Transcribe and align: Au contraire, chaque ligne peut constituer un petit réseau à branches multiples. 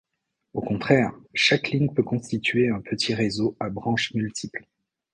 Au 0.55 0.61
contraire, 0.61 1.11
chaque 1.35 1.69
ligne 1.69 1.93
peut 1.93 2.01
constituer 2.01 2.69
un 2.69 2.81
petit 2.81 3.13
réseau 3.13 3.55
à 3.59 3.69
branches 3.69 4.15
multiples. 4.15 4.65